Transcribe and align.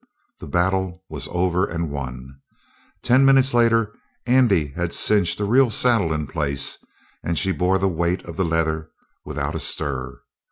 The 0.39 0.47
battle 0.47 1.03
was 1.09 1.27
over 1.29 1.63
and 1.63 1.91
won. 1.91 2.39
Ten 3.03 3.23
minutes 3.23 3.53
later 3.53 3.93
Andrew 4.25 4.73
had 4.73 4.93
cinched 4.93 5.39
a 5.39 5.45
real 5.45 5.69
saddle 5.69 6.11
in 6.11 6.25
place, 6.25 6.79
and 7.23 7.37
she 7.37 7.51
bore 7.51 7.77
the 7.77 7.87
weight 7.87 8.25
of 8.25 8.35
the 8.35 8.43
leather 8.43 8.89
without 9.25 9.53
a 9.53 9.59
stir. 9.59 10.19